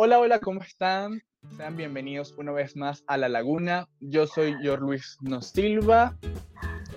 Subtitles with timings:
[0.00, 1.24] Hola, hola, ¿cómo están?
[1.56, 3.88] Sean bienvenidos una vez más a La Laguna.
[3.98, 6.16] Yo soy Yor Luis Nosilva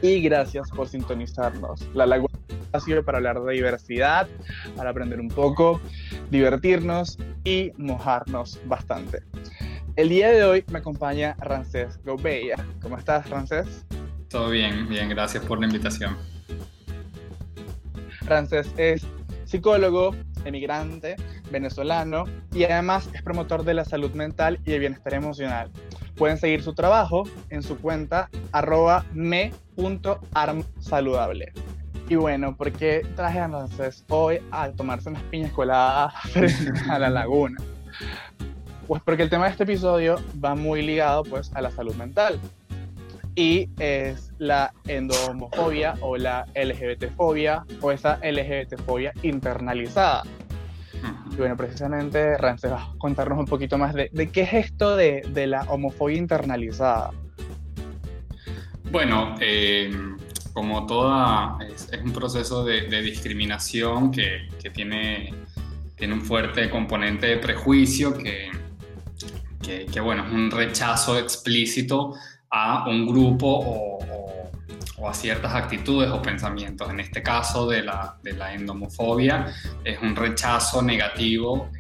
[0.04, 1.82] y gracias por sintonizarnos.
[1.96, 2.38] La Laguna
[2.74, 4.28] ha sido para hablar de diversidad,
[4.76, 5.82] para aprender un poco,
[6.30, 9.24] divertirnos y mojarnos bastante.
[9.96, 12.64] El día de hoy me acompaña Rancés Gouveia.
[12.84, 13.84] ¿Cómo estás, Rancés?
[14.30, 16.16] Todo bien, bien, gracias por la invitación.
[18.28, 19.02] Rancés es
[19.46, 20.16] psicólogo,
[20.46, 21.16] emigrante,
[21.52, 22.24] venezolano
[22.54, 25.72] y además es promotor de la salud mental y el bienestar emocional.
[26.16, 31.54] Pueden seguir su trabajo en su cuenta arroba me.armsaludable.
[32.10, 37.00] Y bueno, ¿por qué traje a Rancés hoy a tomarse unas piñas coladas frente a
[37.00, 37.58] la laguna?
[38.88, 42.38] Pues porque el tema de este episodio va muy ligado pues a la salud mental
[43.36, 50.24] y es la endomofobia o la LGBTfobia o esa LGBTfobia internalizada.
[51.32, 54.96] Y bueno, precisamente Rance va a contarnos un poquito más de, de qué es esto
[54.96, 57.12] de, de, la homofobia internalizada.
[58.92, 59.90] Bueno, eh,
[60.54, 65.34] como toda, es, es, un proceso de, de discriminación que, que, tiene,
[65.96, 68.52] tiene un fuerte componente de prejuicio que,
[69.64, 72.14] que, que, bueno, es un rechazo explícito
[72.52, 76.90] a un grupo o, a ciertas actitudes o pensamientos.
[76.90, 79.52] En este caso de la, de la endomofobia
[79.84, 81.72] es un rechazo negativo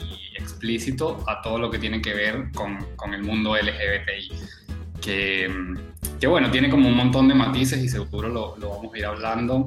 [0.00, 4.30] y explícito a todo lo que tiene que ver con, con el mundo LGBTI.
[5.00, 5.52] Que,
[6.20, 9.06] que, bueno, tiene como un montón de matices y seguro lo, lo vamos a ir
[9.06, 9.66] hablando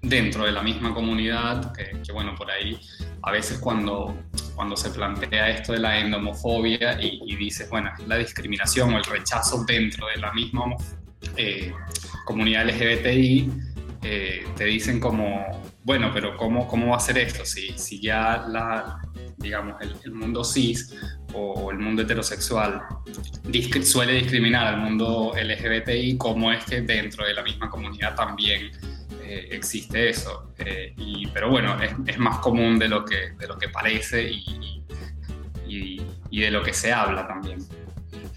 [0.00, 2.78] dentro de la misma comunidad, que bueno, por ahí
[3.22, 4.16] a veces cuando,
[4.54, 9.04] cuando se plantea esto de la endomofobia y, y dices, bueno, la discriminación o el
[9.04, 10.76] rechazo dentro de la misma
[11.36, 11.72] eh,
[12.24, 13.50] comunidad LGBTI,
[14.02, 15.44] eh, te dicen como,
[15.82, 17.44] bueno, pero ¿cómo, cómo va a ser esto?
[17.44, 19.00] Si, si ya la,
[19.36, 20.94] digamos, el, mundo cis
[21.34, 22.82] o el mundo heterosexual
[23.82, 28.70] suele discriminar al mundo LGBTI, ¿cómo es que dentro de la misma comunidad también
[29.28, 30.54] eh, existe eso.
[30.58, 34.82] Eh, y, pero bueno, es, más común de lo que, de lo que parece y,
[35.66, 37.58] y, de lo que se habla también.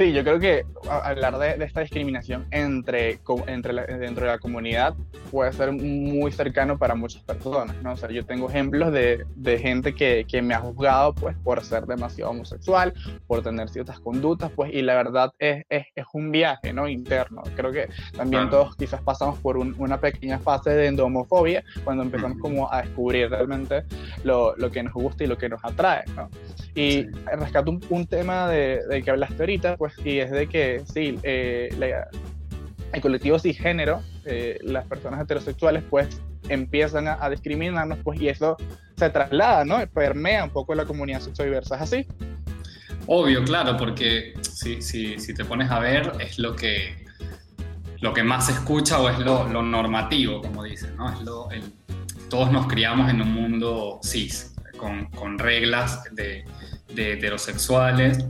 [0.01, 4.39] Sí, yo creo que hablar de, de esta discriminación entre, entre la, dentro de la
[4.39, 4.95] comunidad
[5.29, 7.93] puede ser muy cercano para muchas personas, ¿no?
[7.93, 11.63] O sea, yo tengo ejemplos de, de gente que, que, me ha juzgado, pues, por
[11.63, 12.95] ser demasiado homosexual,
[13.27, 16.87] por tener ciertas conductas, pues, y la verdad es, es, es un viaje, ¿no?
[16.87, 17.43] Interno.
[17.55, 17.87] Creo que
[18.17, 18.63] también claro.
[18.63, 23.29] todos quizás pasamos por un, una pequeña fase de endomofobia cuando empezamos como a descubrir
[23.29, 23.83] realmente
[24.23, 26.27] lo, lo que nos gusta y lo que nos atrae, ¿no?
[26.73, 27.09] Y sí.
[27.37, 31.19] rescato un, un tema de, de, que hablaste ahorita, pues, y es de que sí,
[31.23, 32.07] eh, la,
[32.93, 38.57] el colectivo cisgénero, eh, las personas heterosexuales, pues empiezan a, discriminarnos, pues, y eso
[38.97, 39.85] se traslada, ¿no?
[39.87, 42.07] Permea un poco la comunidad sexodiversa, ¿es así?
[43.07, 47.05] Obvio, claro, porque si, si, si te pones a ver, es lo que,
[47.99, 51.11] lo que más se escucha o es lo, lo normativo, como dicen, ¿no?
[51.11, 51.63] Es lo, el,
[52.29, 56.45] todos nos criamos en un mundo cis, con, con reglas de,
[56.93, 58.25] de heterosexuales,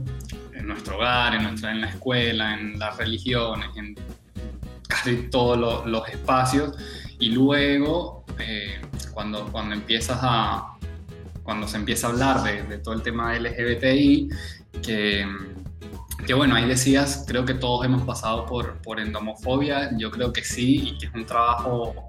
[0.62, 3.96] en nuestro hogar, en, nuestra, en la escuela, en las religiones, en
[4.88, 6.76] casi todos los, espacios.
[7.18, 8.80] Y luego, eh,
[9.12, 10.74] cuando, cuando empiezas a,
[11.42, 14.28] cuando se empieza a hablar de, de todo el tema LGBTI,
[14.82, 15.26] que,
[16.26, 20.44] que, bueno, ahí decías, creo que todos hemos pasado por, por endomofobia, yo creo que
[20.44, 22.08] sí, y que es un trabajo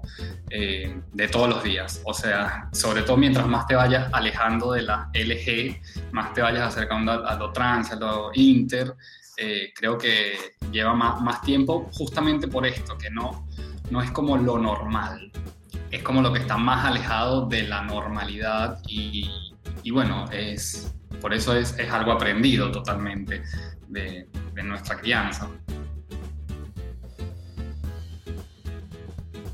[0.50, 2.00] eh, de todos los días.
[2.04, 6.62] O sea, sobre todo mientras más te vayas alejando de la LG, más te vayas
[6.62, 8.94] acercando a, a lo trans, a lo inter,
[9.36, 13.48] eh, creo que lleva más, más, tiempo justamente por esto, que no,
[13.90, 15.32] no es como lo normal,
[15.90, 19.28] es como lo que está más alejado de la normalidad y,
[19.82, 23.42] y bueno, es, por eso es, es algo aprendido totalmente
[23.88, 25.48] de, de, nuestra crianza.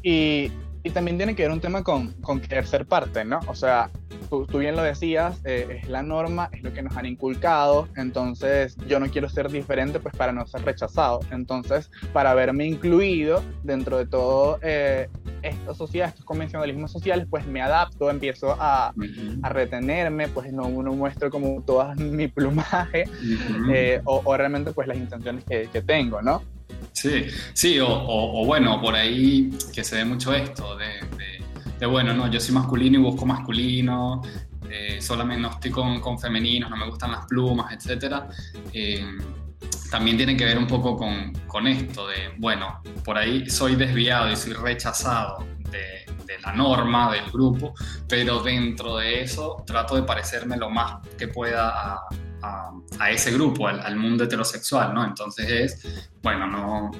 [0.02, 0.50] Y,
[0.82, 3.40] y, también tiene que ver un tema con, con querer ser parte, ¿no?
[3.46, 3.90] O sea,
[4.30, 7.88] tú, tú bien lo decías, eh, es la norma, es lo que nos han inculcado,
[7.96, 13.42] entonces yo no quiero ser diferente pues para no ser rechazado, entonces para verme incluido
[13.64, 15.08] dentro de todo eh,
[15.42, 19.40] esta sociedad, estos convencionalismos sociales, pues me adapto, empiezo a, uh -huh.
[19.42, 23.74] a retenerme, pues no, no, muestro como todo mi plumaje uh -huh.
[23.74, 26.42] eh, o, o, realmente pues las intenciones que, que tengo, ¿no?
[26.92, 30.86] Sí, sí, o, o, o, bueno, por ahí que se ve mucho esto de,
[31.16, 31.29] de
[31.80, 34.20] de bueno, no, yo soy masculino y busco masculino,
[34.68, 38.16] eh, solamente no estoy con, con, femeninos, no me gustan las plumas, etc.
[38.74, 39.02] Eh,
[39.90, 44.30] también tiene que ver un poco con, con, esto de, bueno, por ahí soy desviado
[44.30, 46.06] y soy rechazado de,
[46.42, 47.74] la norma del grupo,
[48.08, 52.00] pero dentro de eso trato de parecerme lo más que pueda
[52.40, 55.04] a, ese grupo, al, mundo heterosexual, ¿no?
[55.04, 56.92] Entonces es, bueno, no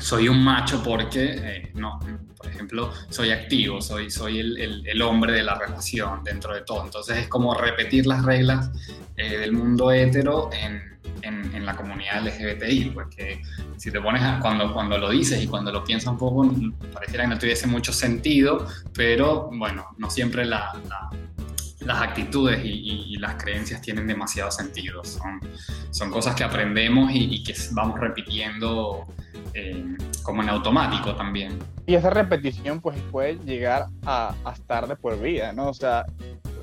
[0.00, 1.98] soy un macho porque, eh, no,
[2.36, 6.84] por ejemplo, soy activo, soy, soy el, el, hombre de la relación dentro de todo.
[6.84, 8.70] Entonces es como repetir las reglas
[9.16, 13.42] eh, del mundo hetero en, en, la comunidad LGBTI, porque
[13.76, 16.50] si te pones cuando, cuando lo dices y cuando lo piensas un poco,
[16.92, 20.72] pareciera que no tuviese mucho sentido, pero bueno, no siempre la,
[21.88, 25.02] las actitudes y, las creencias tienen demasiado sentido.
[25.02, 25.40] Son,
[25.90, 29.06] son cosas que aprendemos y, que vamos repitiendo
[29.54, 31.58] eh, como en automático también.
[31.86, 35.70] Y esa repetición pues puede llegar a, a, estar de por vida, ¿no?
[35.70, 36.04] O sea,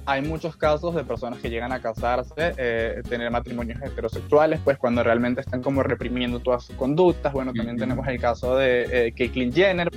[0.05, 5.03] hay muchos casos de personas que llegan a casarse, eh, tener matrimonios heterosexuales, pues cuando
[5.03, 7.33] realmente están como reprimiendo todas sus conductas.
[7.33, 9.89] Bueno, también tenemos el caso de eh, Caitlyn Jenner,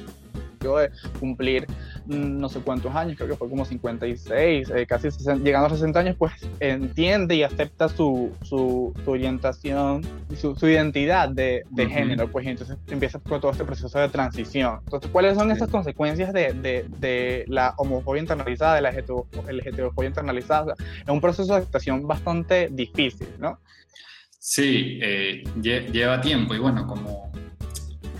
[0.59, 1.67] de cumplir
[2.07, 5.09] mm, no sé cuántos años, creo que fue como 56, eh, casi
[5.43, 10.03] llegando a 60 años, pues entiende y acepta su, su, orientación,
[10.37, 14.09] su, su identidad de, de género, pues y entonces empieza con todo este proceso de
[14.09, 14.81] transición.
[14.85, 20.75] Entonces, ¿cuáles son esas consecuencias de, de, de, la homofobia internalizada, de la heterofobia internalizada?
[21.03, 23.59] es un proceso de aceptación bastante difícil, ¿no?
[24.39, 27.31] Sí, eh, lleva tiempo y bueno, como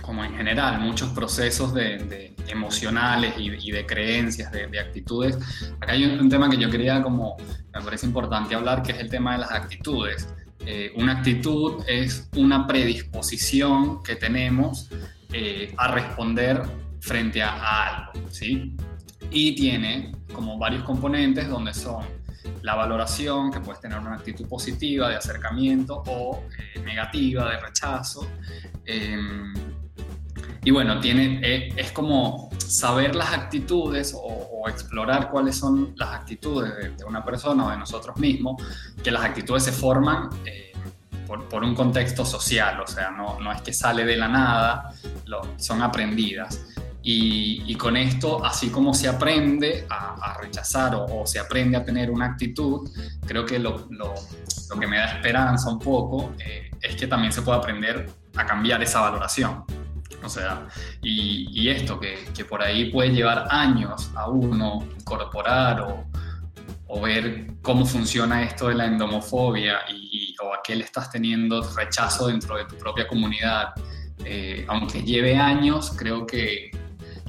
[0.09, 5.37] como en general, muchos procesos de, emocionales y, de creencias, de, actitudes.
[5.79, 7.37] Acá hay un, tema que yo quería como,
[7.71, 10.27] me parece importante hablar, que es el tema de las actitudes.
[10.65, 14.89] Eh, una actitud es una predisposición que tenemos
[15.31, 16.63] eh, a responder
[17.01, 18.75] frente a, algo, ¿sí?
[19.29, 22.03] Y tiene como varios componentes donde son
[22.63, 28.27] la valoración, que puedes tener una actitud positiva de acercamiento o eh, negativa de rechazo.
[30.63, 36.97] Y bueno, tiene, eh, es como saber las actitudes o, explorar cuáles son las actitudes
[36.97, 38.61] de, una persona o de nosotros mismos,
[39.01, 40.73] que las actitudes se forman eh,
[41.25, 44.93] por, un contexto social, o sea, no, no, es que sale de la nada,
[45.57, 46.65] son aprendidas.
[47.01, 52.25] Y, con esto, así como se aprende a, rechazar o, se aprende a tener una
[52.25, 52.89] actitud,
[53.25, 54.13] creo que lo, lo,
[54.69, 58.45] lo que me da esperanza un poco eh, es que también se puede aprender a
[58.45, 59.63] cambiar esa valoración.
[60.23, 60.67] O sea,
[61.01, 66.05] y, esto que, que, por ahí puede llevar años a uno incorporar o,
[66.89, 71.61] o ver cómo funciona esto de la endomofobia y, o a qué le estás teniendo
[71.75, 73.73] rechazo dentro de tu propia comunidad,
[74.25, 76.71] eh, aunque lleve años, creo que,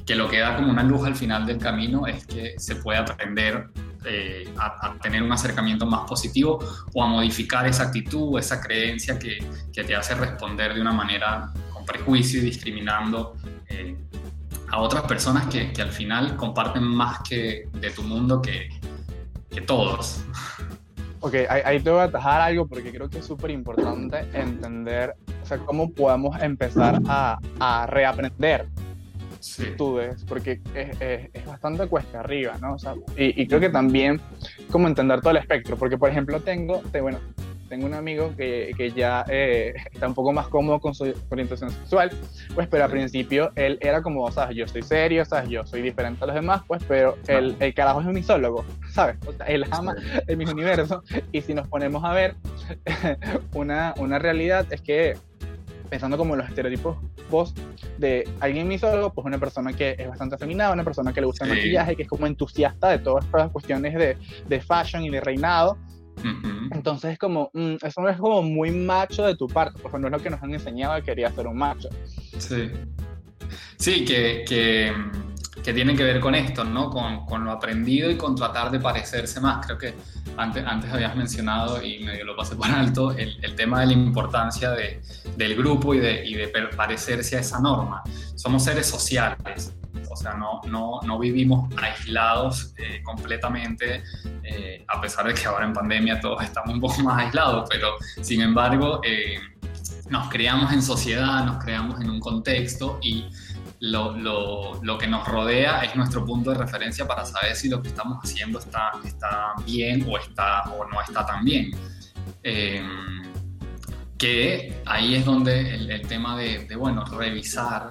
[0.05, 2.99] que, lo que da como una luz al final del camino es que se puede
[2.99, 3.67] aprender
[4.03, 6.57] eh, a, tener un acercamiento más positivo
[6.95, 9.37] o a modificar esa actitud, esa creencia que,
[9.71, 11.51] que te hace responder de una manera
[11.85, 13.35] prejuicio y discriminando
[13.69, 13.95] eh,
[14.69, 18.69] a otras personas que, que, al final comparten más que de tu mundo que,
[19.49, 20.23] que todos.
[21.19, 25.15] Ok, ahí, ahí, te voy a atajar algo porque creo que es súper importante entender
[25.43, 28.67] o sea, cómo podemos empezar a, a reaprender
[29.39, 29.63] sí.
[29.63, 32.75] actitudes, porque es, es, es, bastante cuesta arriba, ¿no?
[32.75, 34.21] O sea, y, y, creo que también
[34.71, 37.19] como entender todo el espectro, porque por ejemplo tengo, te, bueno,
[37.71, 41.71] tengo un amigo que, que ya eh, está un poco más cómodo con su orientación
[41.71, 42.11] sexual,
[42.53, 46.21] pues, pero al principio él era como, sabes, yo estoy serio, sabes, yo soy diferente
[46.25, 49.15] a los demás, pues, pero el, el carajo es un misólogo, ¿sabes?
[49.25, 49.95] O sea, él ama
[50.27, 51.01] el mismo universo,
[51.31, 52.35] y si nos ponemos a ver,
[53.55, 55.15] una, una realidad es que
[55.89, 56.97] pensando como los estereotipos
[57.29, 57.57] post
[57.97, 61.45] de alguien misólogo, pues una persona que es bastante afeminada, una persona que le gusta
[61.45, 65.21] el maquillaje, que es como entusiasta de todas estas cuestiones de, de fashion y de
[65.21, 65.77] reinado,
[66.71, 70.07] entonces es como, mm, eso no es como muy macho de tu parte, porque no
[70.07, 71.89] es lo que nos han enseñado que quería ser un macho.
[72.37, 72.71] Sí.
[73.77, 74.93] Sí, que, que,
[75.63, 76.89] que tiene que ver con esto, ¿no?
[76.89, 79.65] Con, con, lo aprendido y con tratar de parecerse más.
[79.65, 79.93] Creo que
[80.37, 83.93] antes, antes habías mencionado, y medio lo pasé por alto, el, el tema de la
[83.93, 85.01] importancia de,
[85.35, 88.03] del grupo y de, y de parecerse a esa norma.
[88.35, 89.73] Somos seres sociales
[90.11, 94.03] o sea, no, no, no vivimos aislados eh, completamente,
[94.43, 97.95] eh, a pesar de que ahora en pandemia todos estamos un poco más aislados, pero
[98.21, 99.39] sin embargo eh,
[100.09, 103.29] nos creamos en sociedad, nos creamos en un contexto y
[103.79, 107.81] lo, lo, lo, que nos rodea es nuestro punto de referencia para saber si lo
[107.81, 111.71] que estamos haciendo está, está bien o, está, o no está tan bien.
[114.19, 117.89] que ahí es donde el, tema de, de, bueno, revisar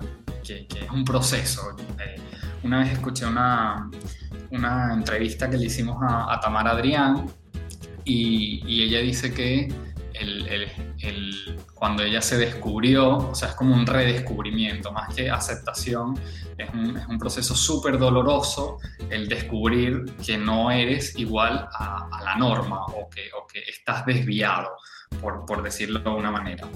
[0.51, 1.77] que, que es un proceso.
[1.99, 2.17] Eh,
[2.63, 3.89] una vez escuché una,
[4.51, 7.27] una, entrevista que le hicimos a, a Tamara Adrián
[8.05, 9.73] y, y, ella dice que
[11.75, 16.19] cuando ella se descubrió, o sea, es como un redescubrimiento, más que aceptación,
[16.59, 18.79] es un, proceso súper doloroso
[19.09, 24.69] el descubrir que no eres igual a, la norma o que, o que estás desviado,
[25.23, 26.69] por, por decirlo de una manera.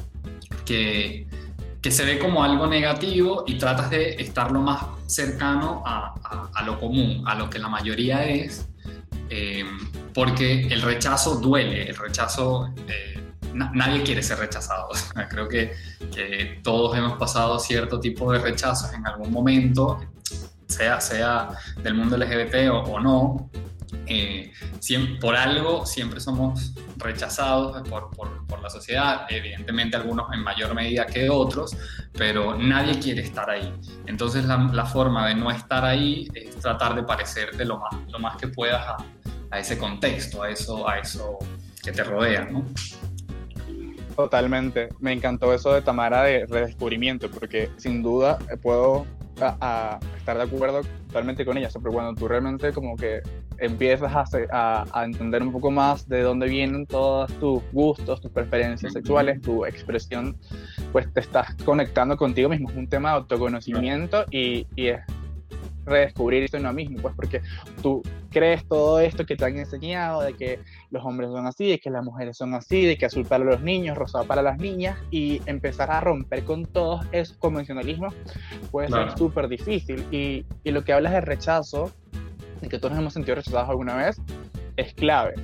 [0.64, 1.26] Que,
[1.84, 6.14] que se ve como algo negativo y tratas de estar lo más cercano a,
[6.54, 8.66] a, lo común, a lo que la mayoría es,
[9.28, 9.66] eh,
[10.14, 13.22] porque el rechazo duele, el rechazo, eh,
[13.52, 14.88] nadie quiere ser rechazado.
[15.28, 15.74] Creo que,
[16.10, 20.00] que, todos hemos pasado cierto tipo de rechazos en algún momento,
[20.66, 21.50] sea, sea
[21.82, 23.50] del mundo LGBT o, o no,
[24.06, 24.52] eh,
[25.20, 31.28] por algo siempre somos rechazados por, por, la sociedad, evidentemente algunos en mayor medida que
[31.28, 31.76] otros,
[32.12, 33.72] pero nadie quiere estar ahí.
[34.06, 38.18] Entonces la, la forma de no estar ahí es tratar de parecerte lo más, lo
[38.18, 38.96] más que puedas a,
[39.50, 41.38] a ese contexto, a eso, a eso
[41.82, 42.64] que te rodea, ¿no?
[44.16, 44.88] Totalmente.
[45.00, 49.06] Me encantó eso de Tamara de redescubrimiento, porque sin duda puedo
[49.40, 51.68] a, estar de acuerdo totalmente con ella.
[51.72, 53.22] pero cuando tú realmente como que
[53.58, 54.12] empiezas
[54.52, 59.40] a, a, entender un poco más de dónde vienen todos tus gustos, tus preferencias sexuales,
[59.40, 60.36] tu expresión,
[60.92, 62.70] pues te estás conectando contigo mismo.
[62.70, 65.00] Es un tema de autoconocimiento y, y es
[65.84, 67.42] redescubrir eso en uno mismo, pues porque
[67.82, 71.78] tú crees todo esto que te han enseñado, de que los hombres son así, de
[71.78, 74.98] que las mujeres son así, de que azul para los niños, rosado para las niñas,
[75.10, 78.14] y empezar a romper con todos esos convencionalismos
[78.70, 80.04] puede ser súper difícil.
[80.10, 81.92] Y, y, lo que hablas de rechazo,
[82.64, 84.20] de que todos nos hemos sentido rechazados alguna vez,
[84.76, 85.34] es clave.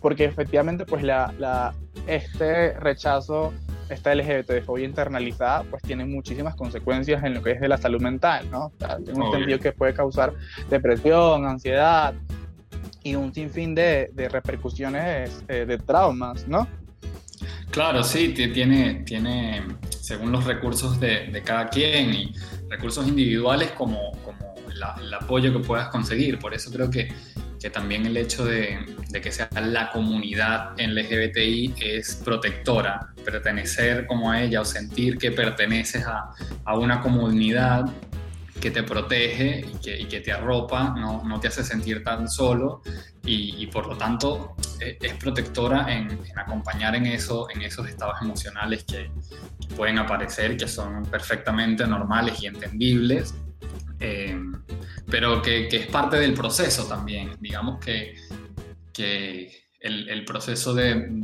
[0.00, 1.74] Porque efectivamente, pues la, la,
[2.06, 3.52] este rechazo
[3.90, 8.48] esta LGBTfobia internalizada pues tiene muchísimas consecuencias en lo que es de la salud mental,
[8.48, 8.72] ¿no?
[9.04, 10.32] tengo entendido que puede causar
[10.68, 12.14] depresión, ansiedad
[13.02, 16.68] y un sinfín de, de repercusiones eh, de traumas, ¿no?
[17.70, 22.34] Claro, sí, tiene, tiene según los recursos de, de cada quien y
[22.68, 24.49] recursos individuales como, como
[25.00, 26.38] el apoyo que puedas conseguir.
[26.38, 27.08] Por eso creo que
[27.60, 28.78] que también el hecho de,
[29.22, 35.30] que sea la comunidad en LGBTI es protectora, pertenecer como a ella o sentir que
[35.30, 36.32] perteneces a,
[36.74, 37.84] una comunidad
[38.60, 42.82] que te protege y que, te arropa, no, no, te hace sentir tan solo
[43.24, 48.84] y, por lo tanto e, es, protectora en, acompañar en, eso, en esos estados emocionales
[48.84, 49.10] que,
[49.76, 53.34] pueden aparecer, que son perfectamente normales y entendibles.
[54.00, 54.36] Eh,
[55.10, 57.36] pero que, es parte del proceso también.
[57.40, 58.14] Digamos que,
[58.92, 61.22] que el, proceso de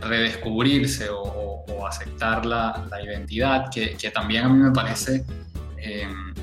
[0.00, 5.24] redescubrirse o, aceptar la, identidad, que, también a mí me parece,
[5.78, 6.34] em,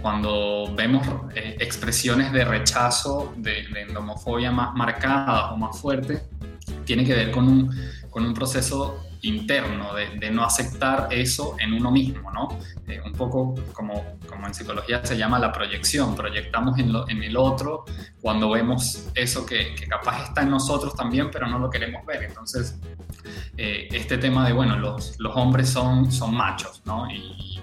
[0.00, 6.22] cuando vemos eh, expresiones de rechazo, de, de, homofobia más marcadas o más fuertes,
[6.84, 7.70] tiene que ver con un,
[8.08, 12.48] con un proceso interno, de, no aceptar eso en uno mismo, ¿no?
[12.86, 17.22] Eh, un poco como, como en psicología se llama la proyección, proyectamos en, lo, en
[17.22, 17.84] el otro
[18.20, 22.24] cuando vemos eso que, capaz está en nosotros también, pero no lo queremos ver.
[22.24, 22.78] Entonces,
[23.56, 27.10] eh, este tema de, bueno, los, los hombres son, son machos, ¿no?
[27.10, 27.58] Y,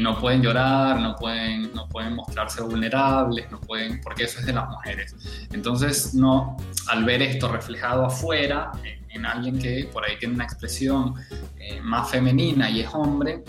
[0.00, 4.54] no pueden llorar, no pueden, no pueden mostrarse vulnerables, no pueden, porque eso es de
[4.54, 5.14] las mujeres.
[5.52, 6.56] Entonces, no,
[6.88, 8.72] al ver esto reflejado afuera,
[9.12, 11.14] en alguien que por ahí tiene una expresión
[11.58, 13.44] eh, más femenina y es hombre,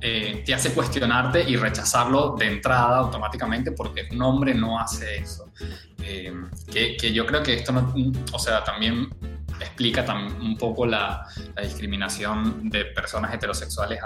[0.00, 5.52] eh, te hace cuestionarte y rechazarlo de entrada automáticamente porque un hombre no hace eso.
[6.02, 6.32] Eh,
[6.72, 7.92] que, que, yo creo que esto no,
[8.32, 9.10] o sea, también
[9.60, 10.04] explica
[10.40, 11.26] un poco la,
[11.62, 14.00] discriminación de personas heterosexuales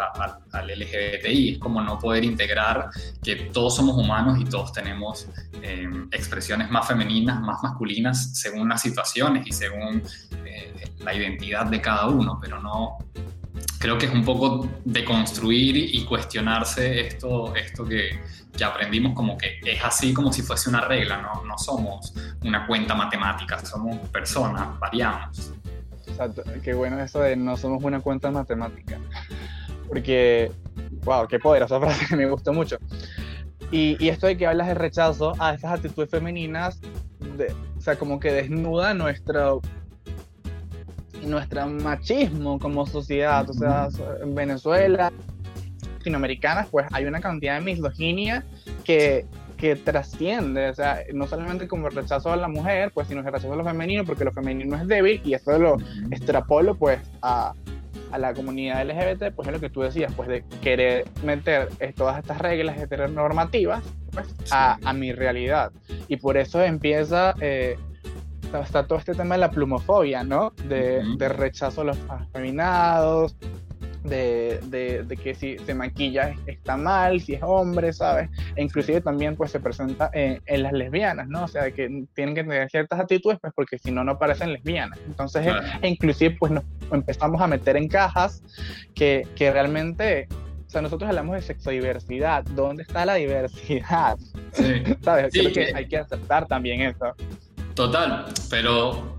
[0.53, 1.53] al LGBTI.
[1.53, 2.91] Es como no poder integrar
[3.23, 5.29] que todos somos humanos y todos tenemos
[5.63, 10.03] eh, expresiones más femeninas, más masculinas, según las situaciones y según
[10.45, 12.99] eh, la identidad de cada uno, pero no...
[13.85, 18.19] Creo que es un poco de construir y cuestionarse esto, esto que,
[18.57, 22.67] que aprendimos como que es así como si fuese una regla, no, no somos una
[22.67, 25.53] cuenta matemática, somos personas, variamos.
[26.07, 28.99] Exacto, qué bueno eso de no somos una cuenta matemática,
[29.87, 30.51] porque,
[31.05, 32.79] wow, qué poderosa frase, me gustó mucho.
[33.71, 36.81] Y, y, esto de que hablas de rechazo a esas actitudes femeninas,
[37.37, 39.61] de, o sea, como que desnuda nuestro
[41.27, 43.89] nuestro machismo como sociedad, o sea,
[44.23, 45.13] en Venezuela
[45.99, 48.45] latinoamericanas, pues hay una cantidad de misoginia
[48.85, 49.27] que,
[49.57, 53.27] que trasciende, o sea, no solamente como el rechazo a la mujer, pues, sino el
[53.27, 55.79] rechazo a lo femenino, porque lo femenino es débil, y esto lo
[56.11, 57.55] extrapolo, pues, a,
[58.13, 62.19] a la comunidad LGBT, pues es lo que tú decías, pues de querer meter todas
[62.19, 65.73] estas reglas heteronormativas pues, a, a, mi realidad.
[66.07, 67.77] Y por eso empieza eh,
[68.63, 70.53] está, todo este tema de la plumofobia, ¿no?
[70.69, 73.37] De, de rechazo a los afeminados,
[74.05, 78.29] de, de, que si se maquilla está mal, si es hombre, ¿sabes?
[78.55, 81.45] E inclusive también pues se presenta en, las lesbianas, ¿no?
[81.45, 84.99] O sea, que tienen que tener ciertas actitudes pues porque si no, no parecen lesbianas.
[85.07, 85.47] Entonces,
[85.81, 88.43] e inclusive pues nos empezamos a meter en cajas
[88.95, 90.29] que, que realmente
[90.67, 92.45] o sea, nosotros hablamos de sexodiversidad.
[92.45, 94.19] ¿Dónde está la diversidad?
[94.53, 94.83] Sí.
[95.03, 95.33] ¿Sabes?
[95.33, 97.15] Creo que hay que aceptar también eso.
[97.75, 99.19] Total, pero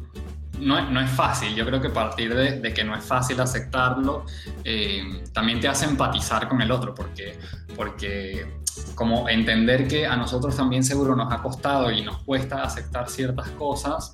[0.59, 1.53] no, no, es fácil.
[1.55, 4.25] Yo creo que partir de, que no es fácil aceptarlo,
[4.63, 7.37] eh, también te hace empatizar con el otro, porque,
[7.75, 8.45] porque
[8.93, 13.49] como entender que a nosotros también seguro nos ha costado y nos cuesta aceptar ciertas
[13.51, 14.13] cosas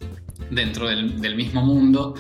[0.49, 2.15] dentro del, mismo mundo,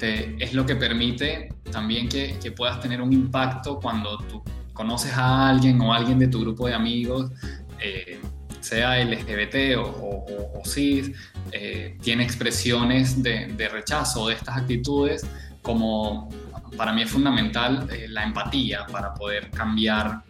[0.00, 4.42] es lo que permite también que, que puedas tener un impacto cuando tú
[4.72, 7.32] conoces a alguien o alguien de tu grupo de amigos.
[7.80, 8.20] Eh,
[8.66, 11.12] sea LGBT o, o, cis,
[11.52, 15.26] eh, tiene expresiones de, rechazo de estas actitudes,
[15.62, 16.28] como
[16.76, 20.22] para mí es fundamental eh, la empatía para poder cambiar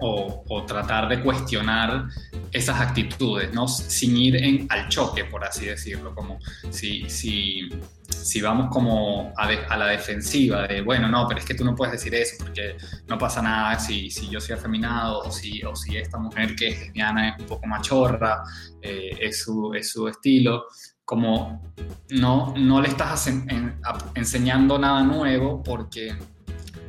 [0.00, 2.08] o, tratar de cuestionar
[2.52, 3.66] esas actitudes, ¿no?
[3.68, 6.38] sin ir al choque, por así decirlo, como
[6.70, 7.68] si, si,
[8.08, 11.92] si vamos como a, la defensiva de, bueno, no, pero es que tú no puedes
[11.92, 12.76] decir eso porque
[13.08, 16.68] no pasa nada si, si yo soy afeminado o si, o si esta mujer que
[16.68, 18.42] es lesbiana es un poco machorra,
[18.82, 20.66] eh, es, su, es su estilo,
[21.04, 21.74] como
[22.10, 23.28] no, no le estás
[24.14, 26.16] enseñando nada nuevo porque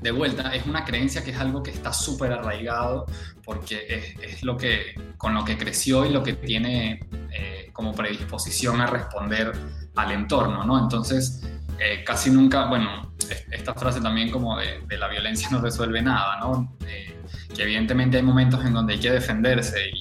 [0.01, 3.05] de vuelta, es una creencia que es algo que está súper arraigado
[3.45, 6.99] porque es, lo que, con lo que creció y lo que tiene
[7.31, 9.51] eh, como predisposición a responder
[9.95, 10.79] al entorno, ¿no?
[10.79, 11.43] Entonces,
[11.79, 13.13] eh, casi nunca, bueno,
[13.51, 16.75] esta frase también como de, la violencia no resuelve nada, ¿no?
[16.87, 17.15] Eh,
[17.55, 19.91] que evidentemente hay momentos en donde hay que defenderse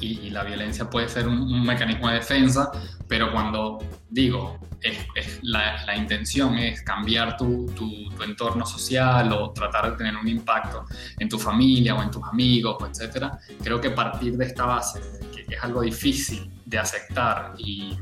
[0.00, 2.70] y, la violencia puede ser un, mecanismo de defensa,
[3.08, 9.90] pero cuando digo, es, la, la, intención es cambiar tu, tu, entorno social o tratar
[9.90, 10.84] de tener un impacto
[11.18, 15.00] en tu familia o en tus amigos, etcétera, creo que partir de esta base,
[15.34, 17.96] que, es algo difícil de aceptar y,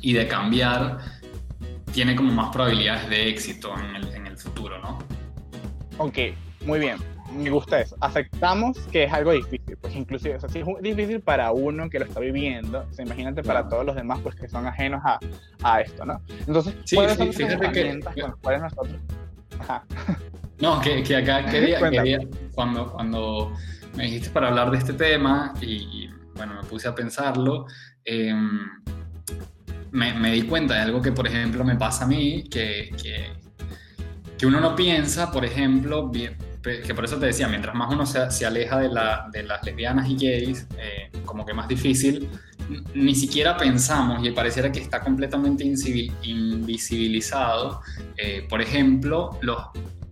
[0.00, 0.98] y, de cambiar,
[1.92, 4.98] tiene como más probabilidades de éxito en el, en el futuro, ¿no?
[5.98, 6.18] Ok,
[6.64, 7.96] muy bien me gusta eso.
[8.00, 11.98] Aceptamos que es algo difícil, pues inclusive, o sea, si es difícil para uno que
[11.98, 15.18] lo está viviendo, o imagínate para todos los demás, pues que son ajenos a,
[15.62, 16.20] a esto, ¿no?
[16.46, 18.96] Entonces, ¿cuáles son las herramientas que, con las cuales nosotros...
[19.58, 19.84] Ajá.
[20.58, 22.18] No, que, que acá quería, quería,
[22.54, 23.52] cuando, cuando
[23.94, 27.66] me dijiste para hablar de este tema y, bueno, me puse a pensarlo,
[28.04, 28.60] em,
[29.90, 33.32] me, me, di cuenta de algo que, por ejemplo, me pasa a mí, que, que,
[34.38, 36.36] que uno no piensa, por ejemplo, bien,
[36.84, 39.64] que por eso te decía, mientras más uno se, se aleja de, la, de, las
[39.64, 42.28] lesbianas y gays, eh, como que más difícil,
[42.94, 47.80] ni siquiera pensamos y pareciera que está completamente invisibilizado,
[48.16, 49.58] eh, por ejemplo, los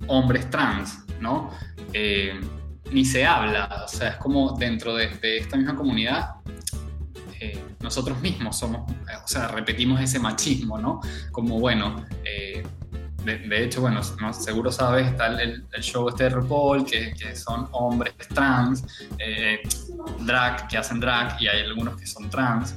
[0.06, 1.50] hombres trans, ¿no?
[1.92, 2.40] Eh,
[2.92, 6.36] ni se habla, o sea, es como dentro de, de esta misma comunidad
[7.84, 11.00] nosotros mismos somos, o sea, repetimos ese machismo, ¿no?
[11.30, 12.04] Como, bueno,
[13.24, 18.14] de, hecho, bueno, seguro sabes, está el, show este de RuPaul, que, que son hombres
[18.32, 18.84] trans,
[19.18, 19.60] eh,
[20.20, 22.76] drag, que hacen drag, y hay algunos que son trans,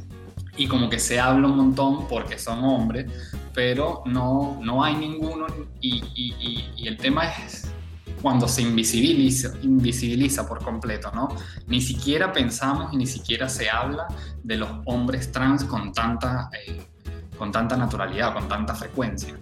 [0.55, 3.11] y como que se habla un montón porque son hombres,
[3.53, 5.47] pero no, no hay ninguno,
[5.81, 7.67] y el tema es
[8.21, 11.29] cuando se invisibiliza, invisibiliza por completo, ¿no?
[11.67, 14.07] Ni siquiera pensamos y ni siquiera se habla
[14.43, 16.87] de los hombres trans con tanta, eh,
[17.37, 19.35] con tanta naturalidad, con tanta frecuencia.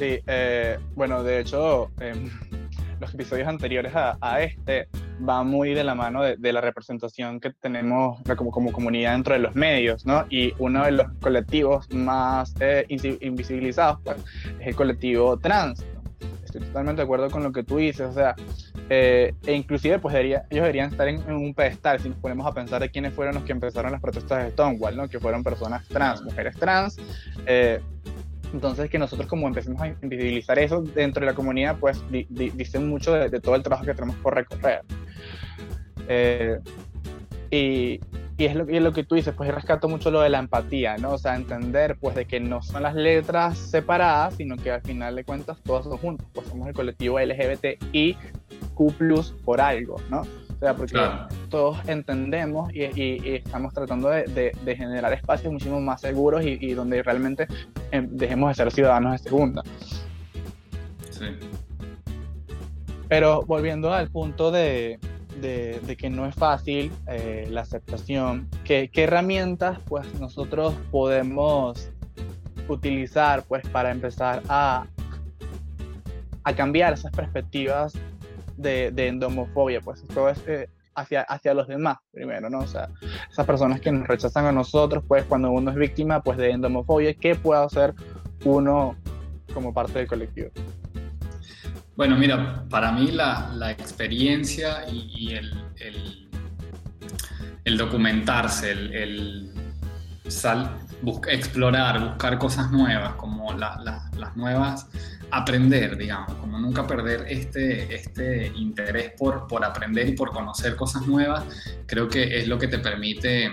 [0.00, 2.30] Sí, eh, bueno, de hecho, em,
[3.00, 8.18] los episodios anteriores a, este van muy de la mano de, la representación que tenemos
[8.34, 10.24] como, como, comunidad dentro de los medios, ¿no?
[10.30, 14.16] Y uno de los colectivos más eh, invisibilizados pues,
[14.58, 15.84] es el colectivo trans.
[16.46, 18.34] Estoy totalmente de acuerdo con lo que tú dices, o sea,
[18.88, 22.80] eh, e inclusive pues ellos deberían estar en, un pedestal si nos ponemos a pensar
[22.80, 25.08] de quiénes fueron los que empezaron las protestas de Stonewall, ¿no?
[25.08, 26.96] Que fueron personas trans, mujeres trans,
[28.52, 33.12] entonces, que nosotros como empecemos a invisibilizar eso dentro de la comunidad, pues dicen mucho
[33.12, 34.82] de, todo el trabajo que tenemos por recorrer.
[36.08, 36.58] Eh,
[37.50, 38.00] y,
[38.36, 40.38] y, es lo, y, es lo, que tú dices, pues rescato mucho lo de la
[40.38, 41.12] empatía, ¿no?
[41.12, 45.14] O sea, entender pues de que no son las letras separadas, sino que al final
[45.14, 48.16] de cuentas todos son juntos, pues somos el colectivo LGBTIQ+,
[49.44, 50.22] por algo, ¿no?
[50.60, 50.98] O sea, porque
[51.48, 52.82] todos entendemos y,
[53.34, 57.48] estamos tratando de, generar espacios muchísimo más seguros y, donde realmente
[57.90, 59.62] em, dejemos de ser ciudadanos de segunda.
[61.10, 61.24] Sí.
[63.08, 64.98] Pero volviendo al punto de,
[65.40, 71.90] de, que no es fácil eh, la aceptación, ¿qué, ¿qué, herramientas pues nosotros podemos
[72.68, 74.84] utilizar pues para empezar a,
[76.44, 77.94] a cambiar esas perspectivas
[78.60, 79.80] de, endomofobia?
[79.80, 82.60] Pues esto es eh, hacia, hacia los demás primero, ¿no?
[82.60, 82.88] O sea,
[83.30, 87.14] esas personas que nos rechazan a nosotros, pues cuando uno es víctima pues de endomofobia,
[87.14, 87.94] ¿qué puede hacer
[88.44, 88.96] uno
[89.52, 90.50] como parte del colectivo?
[91.96, 95.52] Bueno, mira, para mí la, la experiencia y, el,
[97.64, 99.52] el, documentarse, el,
[100.30, 100.78] sal,
[101.28, 104.86] explorar, buscar cosas nuevas, como las nuevas,
[105.30, 111.06] aprender, digamos, como nunca perder este, este interés por, por aprender y por conocer cosas
[111.06, 111.44] nuevas,
[111.86, 113.52] creo que es lo que te permite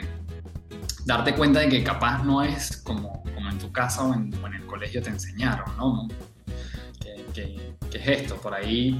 [1.05, 4.47] darte cuenta de que capaz no es como, como en tu casa o en, o
[4.47, 6.07] en el colegio te enseñaron, ¿no?
[7.91, 8.35] ¿Qué, es esto?
[8.37, 8.99] Por ahí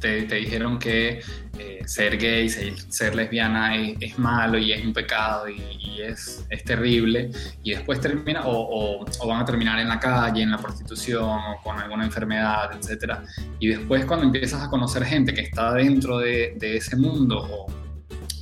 [0.00, 1.20] te, dijeron que
[1.58, 7.30] eh, ser gay, ser, lesbiana es, malo y es un pecado y, es, es, terrible
[7.62, 11.78] y después termina o, van a terminar en la calle, en la prostitución o con
[11.78, 13.14] alguna enfermedad, etc.
[13.58, 17.66] Y después cuando empiezas a conocer gente que está dentro de, ese mundo o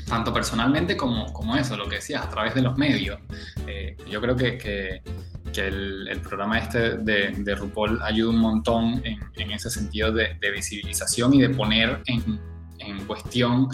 [0.09, 3.21] tanto personalmente como, como eso, lo que decías, a través de los medios.
[3.67, 5.03] Eh, yo creo que
[5.55, 10.37] que el, programa este de, de, RuPaul ayuda un montón en, en ese sentido de,
[10.41, 12.41] de, visibilización y de poner en,
[12.79, 13.69] en cuestión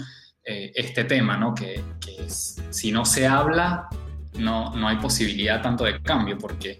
[0.45, 1.53] eh, este tema, ¿no?
[1.55, 3.89] Que, que si no se habla,
[4.37, 6.77] no, no hay posibilidad tanto de cambio, porque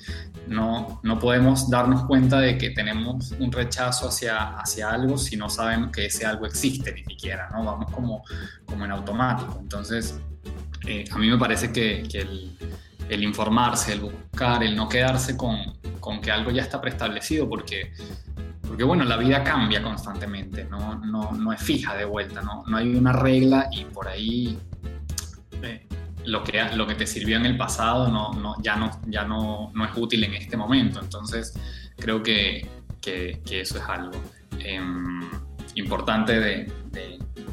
[0.48, 5.50] no, no podemos darnos cuenta de que tenemos un rechazo hacia, hacia algo si no
[5.50, 7.64] sabemos que ese algo existe ni siquiera, ¿no?
[7.66, 8.24] Vamos como,
[8.66, 9.58] como en automático.
[9.60, 10.20] Entonces,
[10.88, 12.58] eh, a mí me parece que, que el,
[13.12, 15.58] el informarse, el buscar, el no quedarse con,
[16.00, 17.91] con, que algo ya está preestablecido, porque,
[18.65, 22.78] porque bueno, la vida cambia constantemente, no, no, no es fija de vuelta, no, no
[22.78, 24.58] hay una regla y por ahí
[25.62, 25.86] eh,
[26.24, 29.71] lo, que, lo que te sirvió en el pasado no, no, ya, no, ya no,
[29.74, 31.02] no es útil en este momento.
[31.02, 31.54] Entonces,
[31.97, 32.65] creo que,
[33.02, 34.21] que, eso es algo
[34.60, 35.19] em,
[35.76, 36.71] importante de,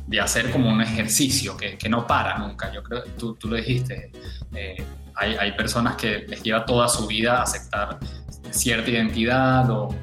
[0.07, 2.73] de, hacer como un ejercicio que, que, no para nunca.
[2.73, 4.13] Yo creo, tú, tú lo dijiste,
[4.55, 4.77] eh,
[5.19, 7.99] hay, personas que les lleva toda su vida aceptar
[8.51, 9.95] cierta identidad o,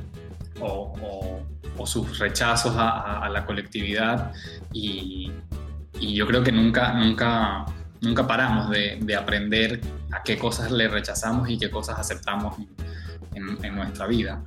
[1.85, 4.31] sus rechazos a, la colectividad
[4.73, 5.31] y,
[6.01, 7.65] yo creo que nunca, nunca,
[8.01, 9.79] nunca paramos de, aprender
[10.11, 12.57] a qué cosas le rechazamos y qué cosas aceptamos
[13.33, 14.43] en, nuestra vida.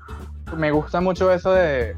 [0.56, 1.96] Me gusta mucho eso de,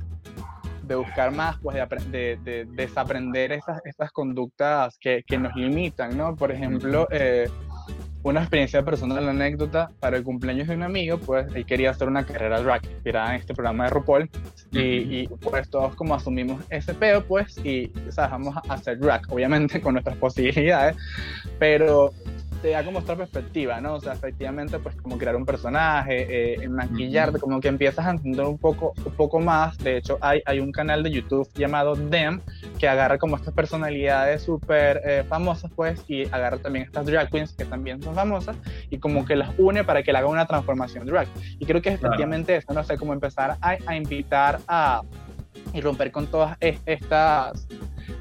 [0.95, 1.77] buscar más, pues
[2.11, 6.37] de, desaprender esas, esas conductas que, nos limitan, ¿no?
[6.37, 7.09] Por ejemplo,
[8.23, 12.09] una experiencia personal, la anécdota, para el cumpleaños de un amigo, pues él quería hacer
[12.09, 14.31] una carrera drag, inspirada en este programa de RuPaul,
[14.73, 19.23] y, pues todos como asumimos ese pedo, pues, y, o sea, vamos a hacer drag,
[19.31, 20.97] obviamente con nuestras posibilidades,
[21.59, 22.13] pero
[22.61, 23.95] te da como otra perspectiva, ¿no?
[23.95, 28.45] O sea, efectivamente, pues como crear un personaje, eh, maquillarte, como que empiezas a entender
[28.45, 29.77] un poco, un poco más.
[29.79, 32.41] De hecho, hay, hay un canal de YouTube llamado Dem
[32.79, 37.53] que agarra como estas personalidades súper eh, famosas, pues, y agarra también estas drag queens
[37.53, 38.57] que también son famosas
[38.91, 41.29] y como que las une para que le haga una transformación drag.
[41.59, 45.03] Y creo que es efectivamente eso, no sé, cómo empezar a, a invitar a
[45.73, 47.67] y romper con todas estas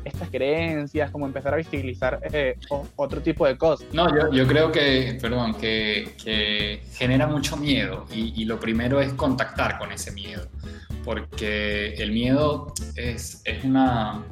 [0.03, 2.57] estas creencias, como empezar a visibilizar eh,
[2.95, 3.87] otro tipo de cosas.
[3.93, 8.99] No, yo, yo creo que, perdón, que, que genera mucho miedo y, y, lo primero
[9.01, 10.47] es contactar con ese miedo,
[11.03, 14.23] porque el miedo es, es una,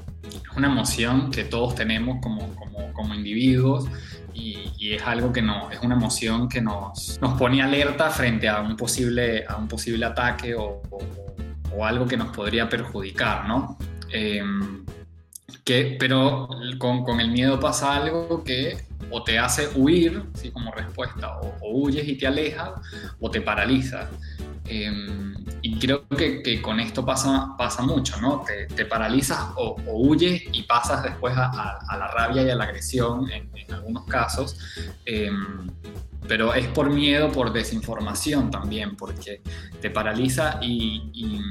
[0.56, 3.86] una emoción que todos tenemos como, como, como individuos
[4.34, 8.48] y, y, es algo que no, es una emoción que nos, nos pone alerta frente
[8.48, 11.00] a un posible, a un posible ataque o, o,
[11.76, 13.78] o algo que nos podría perjudicar, ¿no?
[14.12, 14.42] Eh,
[15.64, 18.78] que, pero con, con, el miedo pasa algo que
[19.10, 20.52] o te hace huir, ¿sí?
[20.52, 22.72] como respuesta, o, huyes y te alejas,
[23.20, 24.10] o te paraliza.
[24.66, 28.44] Em, y creo que, que, con esto pasa, pasa mucho, ¿no?
[28.46, 32.66] Te, te paralizas o, huyes y pasas después a, a, la rabia y a la
[32.66, 34.58] agresión en, en algunos casos.
[35.06, 35.70] Em,
[36.28, 39.42] pero es por miedo, por desinformación también, porque
[39.80, 41.42] te paraliza y, y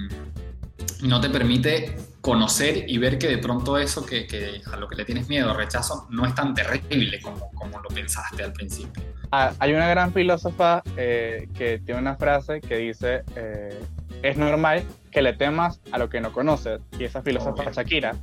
[1.03, 4.97] no te permite conocer y ver que de pronto eso que, que, a lo que
[4.97, 9.03] le tienes miedo, rechazo, no es tan terrible como, como lo pensaste al principio.
[9.31, 13.81] Ah, hay una gran filósofa eh, que tiene una frase que dice, eh,
[14.23, 18.17] es normal que le temas a lo que no conoces, y esa filósofa es Shakira.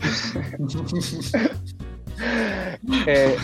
[3.06, 3.36] eh,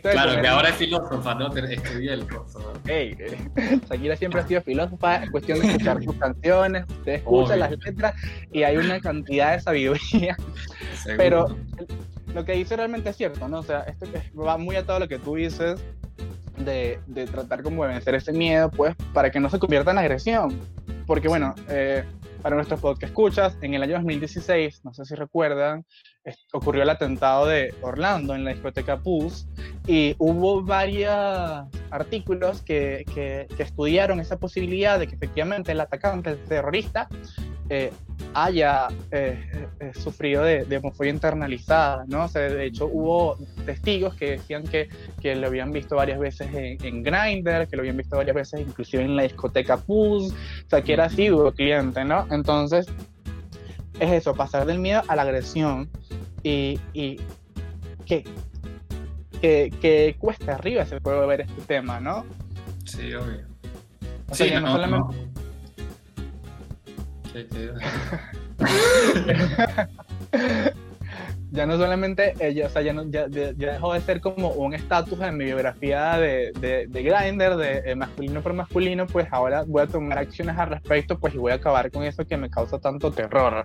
[0.00, 1.54] claro, que ahora es filósofa, ¿no?
[1.54, 2.72] Estudié el curso.
[2.86, 7.56] Hey, eh, Shakira siempre ha sido filósofa, es cuestión de escuchar sus canciones, usted escucha
[7.56, 8.14] las letras
[8.52, 10.36] y hay una cantidad de sabiduría
[11.16, 11.56] Pero
[12.34, 13.58] lo que dice realmente es cierto, ¿no?
[13.58, 14.06] O sea, esto
[14.38, 15.82] va muy a todo lo que tú dices
[16.56, 19.98] de, de, tratar como de vencer ese miedo, pues, para que no se convierta en
[19.98, 20.60] agresión.
[21.06, 22.04] Porque, bueno, eh,
[22.42, 25.84] para nuestros podcast escuchas, en el año 2016, no sé si recuerdan,
[26.52, 29.46] ocurrió el atentado de Orlando en la discoteca Pulse
[29.86, 31.12] y hubo varios
[31.90, 37.08] artículos que, que, que, estudiaron esa posibilidad de que efectivamente el atacante, terrorista,
[37.68, 37.92] eh,
[38.34, 42.24] haya eh, eh, sufrido de, de, homofobia internalizada, ¿no?
[42.24, 44.88] O sea, de hecho, hubo testigos que decían que,
[45.20, 48.60] que lo habían visto varias veces en, en Grindr, que lo habían visto varias veces
[48.60, 52.26] inclusive en la discoteca Pulse, o sea, que era así, cliente, ¿no?
[52.30, 52.86] Entonces,
[54.02, 55.88] es eso, pasar del miedo a la agresión
[56.42, 57.20] y, y
[58.04, 58.24] que,
[59.40, 62.26] que, que, cuesta arriba se puede ver este tema, ¿no?
[62.84, 63.46] Sí, obvio.
[64.28, 65.16] O sea, sí, no, no, solamente...
[65.16, 65.32] no.
[71.52, 74.72] ya no solamente ella, o sea, ya, no, ya, ya, dejó de ser como un
[74.72, 79.82] estatus en mi biografía de, de, de de, de, masculino por masculino, pues ahora voy
[79.82, 82.78] a tomar acciones al respecto, pues y voy a acabar con eso que me causa
[82.78, 83.64] tanto terror,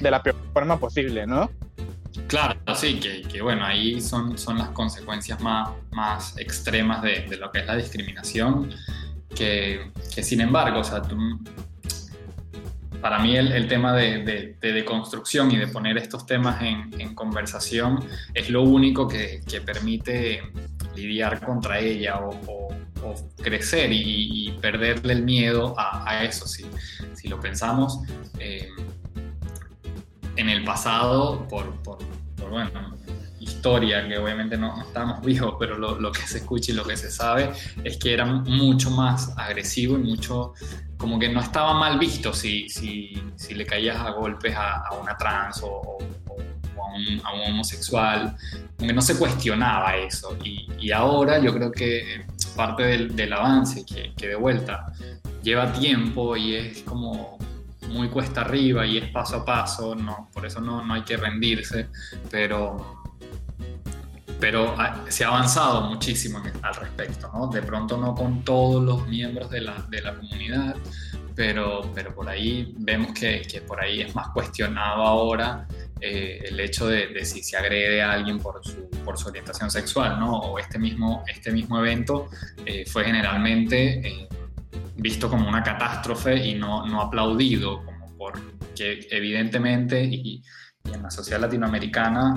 [0.00, 1.48] de la peor forma posible, ¿no?
[2.26, 7.36] Claro, sí, que, que, bueno, ahí son, son las consecuencias más, más extremas de, de
[7.36, 8.70] lo que es la discriminación,
[9.32, 11.16] que, que sin embargo, o sea, tú,
[13.00, 18.04] para mí el, tema de, de, de, deconstrucción y de poner estos temas en, conversación
[18.34, 20.42] es lo único que, que, permite
[20.94, 22.68] lidiar contra ella o,
[23.42, 26.46] crecer y, y, perderle el miedo a, eso.
[26.46, 26.66] Si,
[27.14, 28.00] si, lo pensamos,
[28.40, 28.68] eh,
[30.36, 31.98] en el pasado, por, por,
[32.50, 32.96] bueno,
[33.66, 36.84] historia, que obviamente no, no estamos vivos, pero lo, lo, que se escucha y lo
[36.84, 37.50] que se sabe
[37.82, 40.54] es que era mucho más agresivo y mucho
[40.96, 44.94] como que no estaba mal visto si, si, si le caías a golpes a, a
[44.94, 45.98] una trans o, o,
[46.76, 48.36] o a, un, a, un, homosexual,
[48.76, 50.38] como que no se cuestionaba eso.
[50.44, 52.24] Y, y ahora yo creo que
[52.54, 54.92] parte del, del avance, que, que, de vuelta
[55.42, 57.36] lleva tiempo y es como
[57.88, 61.16] muy cuesta arriba y es paso a paso, no, por eso no, no hay que
[61.16, 61.88] rendirse,
[62.30, 63.05] pero
[64.40, 64.74] pero
[65.08, 67.48] se ha avanzado muchísimo al respecto, ¿no?
[67.48, 70.76] De pronto no con todos los miembros de la, de la comunidad,
[71.34, 75.66] pero, pero por ahí vemos que, que por ahí es más cuestionado ahora
[76.00, 79.70] eh, el hecho de, de, si se agrede a alguien por su, por su orientación
[79.70, 80.38] sexual, ¿no?
[80.38, 82.28] O este mismo, este mismo evento
[82.64, 84.28] eh, fue generalmente eh,
[84.96, 90.42] visto como una catástrofe y no, no aplaudido, como porque evidentemente y,
[90.84, 92.34] y en la sociedad latinoamericana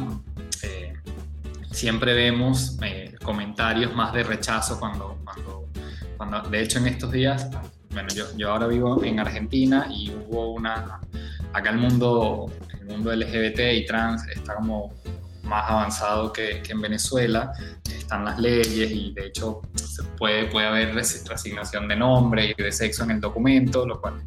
[1.71, 5.67] siempre vemos eh, comentarios más de rechazo cuando, cuando,
[6.17, 7.49] cuando, de hecho en estos días,
[7.91, 10.99] bueno, yo, yo ahora vivo en Argentina y hubo una,
[11.53, 14.93] acá el mundo, el mundo LGBT y trans está como
[15.43, 17.51] más avanzado que, que, en Venezuela,
[17.85, 22.71] están las leyes y de hecho se puede, puede haber resignación de nombre y de
[22.71, 24.21] sexo en el documento, lo cual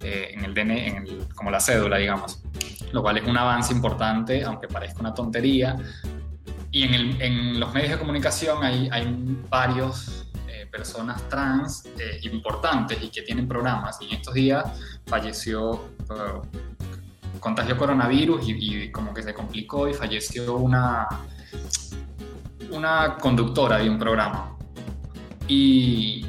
[0.00, 2.42] eh, en el DNI, en el, como la cédula, digamos,
[2.92, 5.76] lo cual es un avance importante, aunque parezca una tontería,
[6.76, 9.06] y en, los medios de comunicación hay, hay
[9.48, 13.96] varios eh, personas trans eh, importantes y que tienen programas.
[14.02, 14.62] Y en estos días
[15.06, 21.08] falleció, uh, contagió coronavirus y, y, como que se complicó y falleció una,
[22.70, 24.54] una conductora de un programa.
[25.48, 26.26] Y,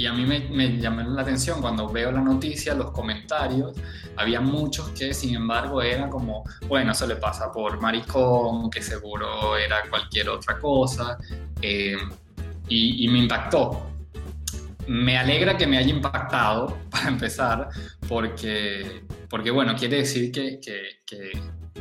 [0.00, 3.76] y a mí me, llamó la atención cuando veo la noticia, los comentarios,
[4.16, 9.58] había muchos que sin embargo eran como, bueno, eso le pasa por maricón, que seguro
[9.58, 11.18] era cualquier otra cosa,
[11.60, 11.98] eh,
[12.68, 13.88] y, me impactó.
[14.86, 17.68] Me alegra que me haya impactado, para empezar,
[18.08, 20.60] porque, porque bueno, quiere decir que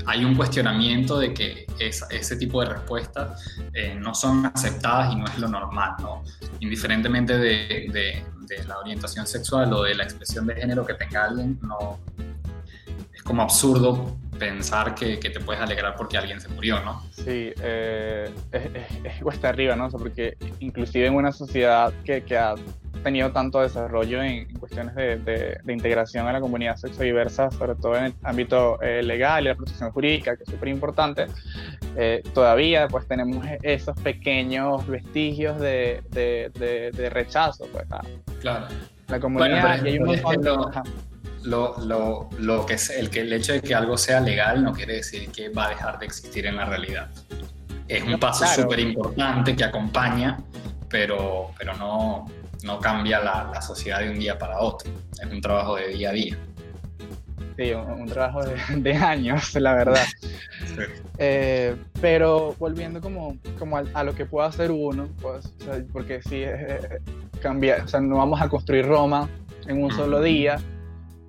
[0.06, 5.16] hay un cuestionamiento de que esa, ese tipo de respuestas eh, no son aceptadas y
[5.16, 6.24] no es lo normal, ¿no?
[6.60, 8.24] Indiferentemente de, de,
[8.68, 12.00] la orientación sexual o de la expresión de género que tenga alguien, no,
[13.20, 17.04] es como absurdo pensar que, que te puedes alegrar porque alguien se murió, ¿no?
[17.12, 19.88] Sí, eh, es, es, es, cuesta arriba, ¿no?
[19.88, 22.56] O sea, porque inclusive en una sociedad que, que ha
[23.04, 27.76] tenido tanto desarrollo en, en cuestiones de, de, de, integración a la comunidad sexodiversa, sobre
[27.76, 31.28] todo en el ámbito eh, legal y la protección jurídica, que es súper importante,
[31.98, 37.68] eh, todavía pues tenemos esos pequeños vestigios de, de rechazo.
[37.74, 38.02] Pues, a
[38.40, 38.68] claro.
[39.10, 39.80] La comunidad.
[39.82, 40.72] Bueno, y hay un montón
[41.44, 44.74] lo, lo, lo, que es el, que, el hecho de que algo sea legal no
[44.74, 47.10] quiere decir que va a dejar de existir en la realidad.
[47.88, 48.64] Es un paso claro.
[48.64, 50.38] súper importante que acompaña,
[50.90, 52.28] pero, pero no,
[52.64, 54.92] no cambia la, la, sociedad de un día para otro.
[55.20, 56.38] Es un trabajo de día a día.
[57.58, 58.42] sí, un, trabajo
[58.76, 60.06] de, años, la verdad.
[61.22, 65.54] Eh, pero volviendo como, como a, lo que puede hacer uno, pues,
[65.92, 67.02] porque sí, eh,
[67.42, 69.28] cambia, o sea, no vamos a construir Roma
[69.68, 70.62] en un solo día,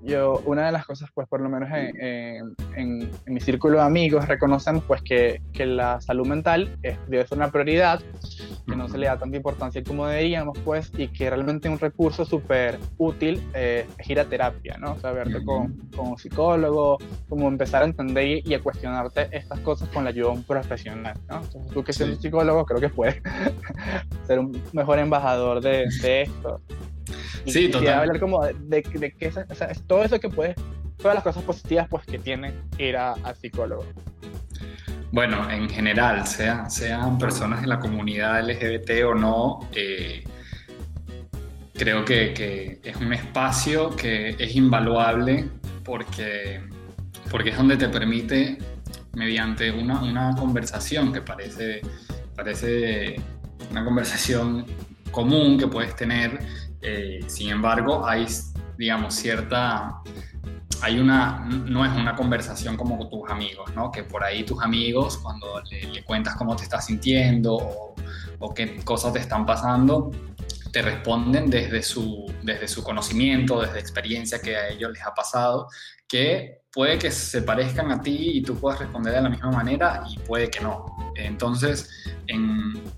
[0.03, 4.27] yo, una de las cosas, pues por lo menos en, en, mi círculo de amigos,
[4.27, 8.01] reconocemos pues que, que, la salud mental es, debe ser una prioridad,
[8.67, 12.25] que no se le da tanta importancia como deberíamos, pues, y que realmente un recurso
[12.25, 14.93] súper útil eh, es ir a terapia, ¿no?
[14.93, 19.61] O sea, verte con, con, un psicólogo, como empezar a entender y, a cuestionarte estas
[19.61, 21.43] cosas con la ayuda de un profesional, ¿no?
[21.43, 23.21] Entonces, tú que eres un psicólogo, creo que puedes
[24.27, 26.61] ser un mejor embajador de, de esto.
[27.45, 28.01] Y sí, total.
[28.01, 30.57] hablar como de, de, que o sea, es todo eso que puedes,
[30.97, 33.85] todas las cosas positivas pues que tiene ir a, psicólogo.
[35.13, 40.23] Bueno, en general, sea, sean personas de la comunidad LGBT o no, eh,
[41.75, 45.49] creo que, que, es un espacio que es invaluable
[45.85, 46.61] porque,
[47.31, 48.59] porque es donde te permite,
[49.15, 51.81] mediante una, una conversación que parece,
[52.37, 53.17] parece
[53.71, 54.67] una conversación
[55.11, 56.39] común que puedes tener,
[56.83, 58.27] eh, sin embargo, hay,
[58.77, 60.01] digamos, cierta...
[60.83, 63.91] Hay una, no es una conversación como con tus amigos, ¿no?
[63.91, 67.95] Que por ahí tus amigos, cuando le, cuentas cómo te estás sintiendo o,
[68.39, 70.11] o qué cosas te están pasando,
[70.73, 75.69] te responden desde su, desde su conocimiento, desde experiencia que a ellos les ha pasado,
[76.07, 80.05] que puede que se parezcan a ti y tú puedas responder de la misma manera
[80.09, 81.13] y puede que no.
[81.17, 81.91] Entonces,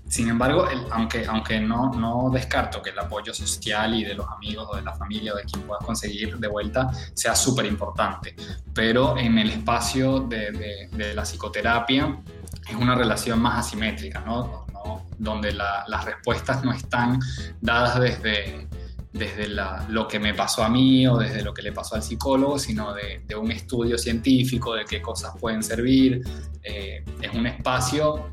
[0.07, 4.67] sin embargo, aunque, aunque no, no descarto que el apoyo social y de los amigos
[4.71, 8.35] o de la familia o de quien puedas conseguir de vuelta sea súper importante,
[8.73, 12.19] pero en el espacio de, de, la psicoterapia
[12.69, 14.62] es una relación más asimétrica, ¿no?
[15.17, 17.19] Donde las respuestas no están
[17.61, 18.67] dadas desde,
[19.11, 19.47] desde
[19.89, 22.93] lo que me pasó a mí o desde lo que le pasó al psicólogo, sino
[22.93, 26.21] de, un estudio científico de qué cosas pueden servir.
[26.63, 28.29] Eh, es un espacio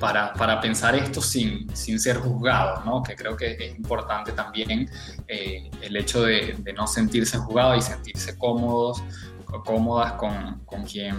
[0.00, 3.02] para, para, pensar esto sin, sin ser juzgado, ¿no?
[3.02, 4.90] que creo que es importante también
[5.26, 9.02] eh, el hecho de, de, no sentirse juzgado y sentirse cómodos
[9.64, 11.16] cómodas con, con, quien,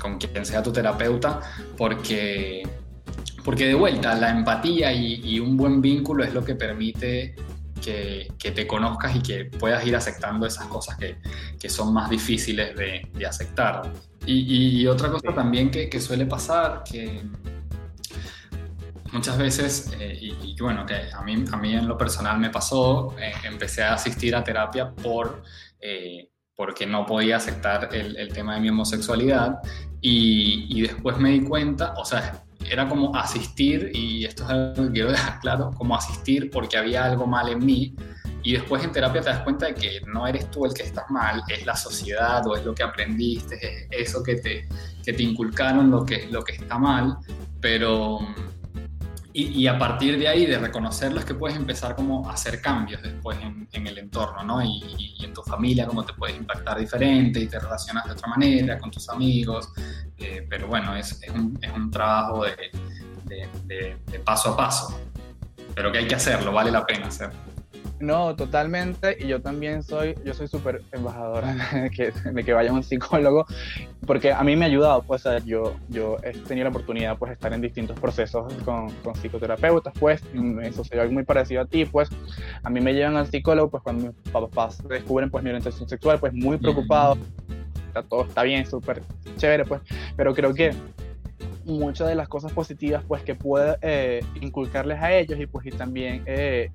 [0.00, 1.40] con quien sea tu terapeuta,
[1.76, 2.62] porque,
[3.44, 7.34] porque de vuelta la empatía y, y un buen vínculo es lo que permite
[7.80, 11.16] que, que, te conozcas y que puedas ir aceptando esas cosas que,
[11.58, 13.90] que son más difíciles de, de aceptar.
[14.26, 17.22] Y, y, otra cosa también que, que, suele pasar, que
[19.12, 23.16] muchas veces, eh, y, bueno, que a mí, a mí en lo personal me pasó,
[23.18, 25.42] eh, empecé a asistir a terapia por,
[25.80, 29.60] eh, porque no podía aceptar el, el, tema de mi homosexualidad
[30.02, 34.84] y, y, después me di cuenta, o sea, era como asistir, y esto es algo
[34.86, 37.94] que quiero dejar claro, como asistir porque había algo mal en mí.
[38.42, 41.10] Y después en terapia te das cuenta de que no eres tú el que estás
[41.10, 44.68] mal, es la sociedad o es lo que aprendiste, es eso que te,
[45.04, 47.18] que te inculcaron lo que, lo que está mal.
[47.60, 48.20] Pero,
[49.32, 53.00] y, a partir de ahí, de reconocerlo, es que puedes empezar como a hacer cambios
[53.00, 53.38] después
[53.72, 54.62] en, el entorno, ¿no?
[54.62, 58.78] Y, en tu familia, cómo te puedes impactar diferente y te relacionas de otra manera
[58.78, 59.72] con tus amigos.
[60.18, 62.70] Eh, pero bueno, es, es, un, es, un, trabajo de,
[63.24, 65.00] de, de, paso a paso,
[65.74, 67.38] pero que hay que hacerlo, vale la pena hacerlo.
[68.00, 69.18] No, totalmente.
[69.20, 73.44] Y yo también soy, yo soy súper embajadora de que, de que vaya un psicólogo,
[74.06, 77.34] porque a mí me ha ayudado, pues, yo, yo he tenido la oportunidad, pues, de
[77.34, 80.22] estar en distintos procesos con, con psicoterapeutas, pues,
[80.62, 82.08] eso sería muy parecido a ti, pues,
[82.62, 86.18] a mí me llevan al psicólogo, pues, cuando mis papás descubren, pues, mi orientación sexual,
[86.18, 87.18] pues, muy preocupado,
[87.86, 89.02] está, todo está bien, súper
[89.36, 89.82] chévere, pues,
[90.16, 90.72] pero creo que
[91.66, 95.70] muchas de las cosas positivas, pues, que puede eh, inculcarles a ellos y, pues, y
[95.70, 96.22] también...
[96.24, 96.70] Eh,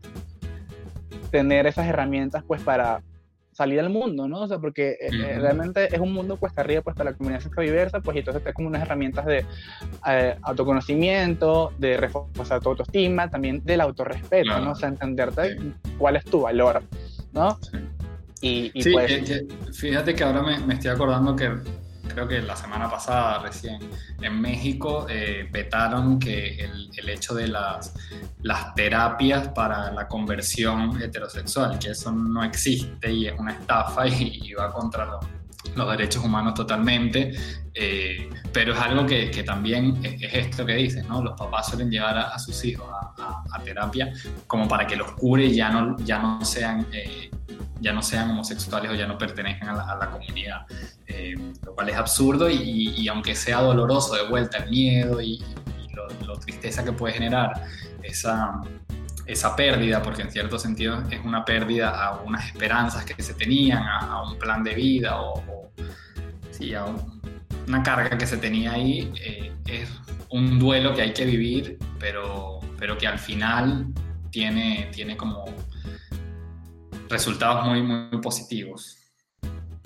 [1.31, 3.01] tener esas herramientas pues para
[3.55, 4.41] salir al mundo, ¿no?
[4.41, 5.39] O sea, porque uh -huh.
[5.39, 8.53] realmente es un mundo cuesta arriba pues para la comunidad diversa, pues y entonces te
[8.53, 9.45] como unas herramientas de
[10.07, 14.65] eh, autoconocimiento, de reforzar tu autoestima, también del autorrespeto, claro.
[14.65, 14.71] ¿no?
[14.71, 15.73] O sea, entenderte sí.
[15.97, 16.83] cuál es tu valor,
[17.31, 17.57] ¿no?
[17.61, 17.77] Sí.
[18.41, 19.29] Y, y sí, pues...
[19.29, 21.49] eh, fíjate que ahora me, me estoy acordando que
[22.07, 23.79] creo que la semana pasada recién,
[24.21, 27.93] en México eh, vetaron que el, hecho de las,
[28.75, 34.71] terapias para la conversión heterosexual, que eso no existe y es una estafa y, va
[34.71, 37.33] contra los, derechos humanos totalmente,
[37.73, 41.23] eh, pero es algo que, también es, es, esto que dices, ¿no?
[41.23, 43.14] Los papás suelen llevar a sus hijos a,
[43.63, 44.13] terapia
[44.47, 46.87] como para que los cure ya no, ya no sean...
[46.91, 47.29] Eh,
[47.81, 50.65] ya no sean homosexuales o ya no pertenezcan a la, comunidad,
[51.07, 55.43] eh, lo cual es absurdo y, aunque sea doloroso de vuelta el miedo y,
[55.83, 57.51] y lo, lo, tristeza que puede generar
[58.01, 58.61] esa,
[59.25, 63.83] esa pérdida, porque en cierto sentido es una pérdida a unas esperanzas que se tenían,
[63.83, 65.71] a, un plan de vida o,
[66.51, 66.85] sí, a
[67.67, 69.11] una carga que se tenía ahí.
[69.21, 69.89] Eh, es
[70.29, 73.87] un duelo que hay que vivir, pero, pero que al final
[74.31, 75.45] tiene, tiene como
[77.09, 78.97] resultados muy, muy positivos.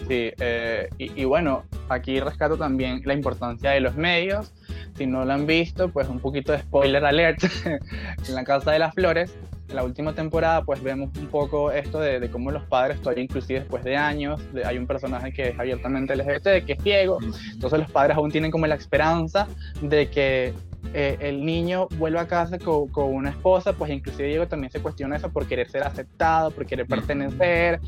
[0.08, 4.54] Sí, eh, y, y, bueno, aquí rescato también la importancia de los medios.
[4.98, 8.80] Si no lo han visto, pues un poquito de spoiler alert en la Casa de
[8.80, 9.36] las Flores.
[9.74, 13.60] La última temporada, pues vemos un poco esto de, de cómo los padres, todavía inclusive
[13.60, 17.20] después de años, hay un personaje que es abiertamente LGBT, que es ciego,
[17.52, 19.48] entonces los padres aún tienen como la esperanza
[19.82, 20.54] de que
[20.94, 24.80] eh, el niño vuelve a casa con, con, una esposa, pues inclusive Diego también se
[24.80, 27.80] cuestiona eso por querer ser aceptado, por querer pertenecer,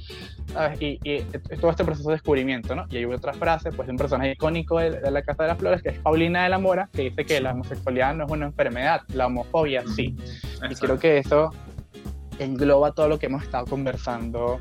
[0.79, 1.21] Y, y,
[1.59, 2.85] todo este proceso de descubrimiento, ¿no?
[2.89, 5.81] Y hay otra frase, pues de un personaje icónico de, la Casa de las Flores,
[5.81, 9.01] que es Paulina de la Mora, que dice que la homosexualidad no es una enfermedad,
[9.13, 10.15] la homofobia sí.
[10.69, 11.51] Y creo que eso
[12.43, 14.59] engloba todo lo que hemos estado conversando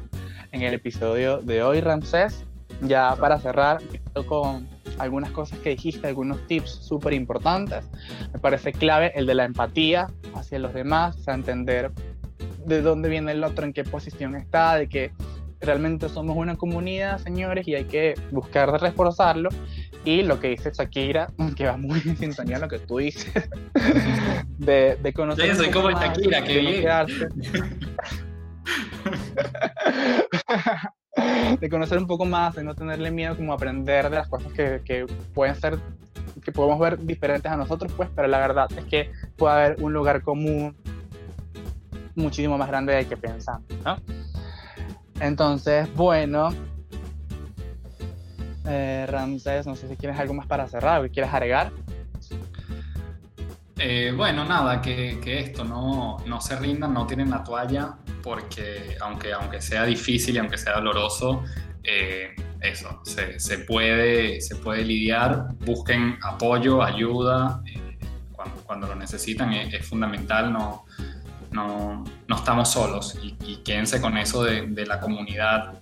[0.52, 2.44] en el episodio de hoy, Ramsés.
[2.82, 3.80] Ya para cerrar,
[4.26, 4.68] con
[4.98, 7.84] algunas cosas que dijiste, algunos tips súper importantes.
[8.32, 11.90] Me parece clave el de la empatía hacia los demás, o entender
[12.64, 15.12] de dónde viene el otro, en qué posición está, de que
[15.60, 19.50] realmente somos una comunidad, señores, y hay que buscar reforzarlo.
[20.04, 23.32] Y lo que dice Shakira, que va muy en sintonía a lo que tú dices,
[24.58, 25.54] de, de conocer.
[25.56, 26.84] soy como Shakira, que bien.
[31.60, 34.80] de conocer un poco más, de no tenerle miedo, como aprender de las cosas que,
[34.84, 35.78] que, pueden ser,
[36.42, 39.92] que podemos ver diferentes a nosotros, pues, pero la verdad es que puede haber un
[39.92, 40.76] lugar común
[42.14, 43.96] muchísimo más grande del que pensamos, ¿no?
[45.20, 46.50] Entonces, bueno,
[48.66, 49.06] eh,
[49.64, 51.72] no sé si quieres algo más para cerrar, o quieres agregar.
[53.82, 59.32] Eh, bueno, nada, que, esto no, no se rindan, no tienen la toalla, porque aunque,
[59.32, 61.42] aunque sea difícil y aunque sea doloroso,
[61.82, 67.98] eh, eso, se, se, puede, se puede lidiar, busquen apoyo, ayuda, eh,
[68.32, 70.84] cuando, cuando, lo necesitan, es, fundamental, no,
[71.50, 75.78] no, no, estamos solos y, y, quédense con eso de, de la comunidad.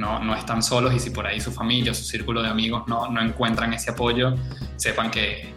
[0.00, 3.10] No, no, están solos y si por ahí su familia, su círculo de amigos no,
[3.10, 4.34] no encuentran ese apoyo,
[4.76, 5.54] sepan que,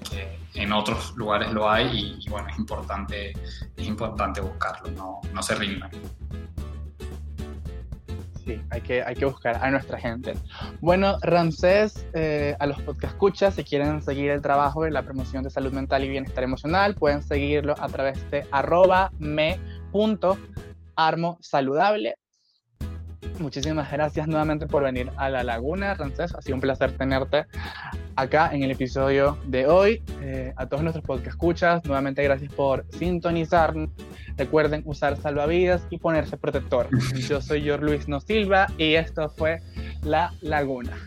[0.55, 3.31] en otros lugares lo hay y, bueno, es importante,
[3.77, 5.89] es importante buscarlo, no, no se rindan.
[8.43, 10.33] Sí, hay que, hay que buscar a nuestra gente.
[10.81, 15.43] Bueno, Ramsés, eh, a los podcast escuchas, si quieren seguir el trabajo de la promoción
[15.43, 22.17] de salud mental y bienestar emocional, pueden seguirlo a través de arroba me.armosaludable
[23.39, 26.33] Muchísimas gracias nuevamente por venir a La Laguna, Ramsés.
[26.33, 27.45] Ha sido un placer tenerte
[28.15, 30.03] acá en el episodio de hoy.
[30.21, 33.73] Eh, a todos nuestros podcast escuchas, nuevamente gracias por sintonizar.
[34.37, 36.87] Recuerden usar salvavidas y ponerse protector.
[37.27, 39.61] Yo soy George Luis No Silva y esto fue
[40.03, 40.97] La Laguna.